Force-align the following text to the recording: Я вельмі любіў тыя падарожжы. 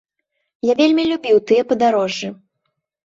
Я 0.67 0.73
вельмі 0.79 1.03
любіў 1.11 1.37
тыя 1.51 1.67
падарожжы. 1.73 2.27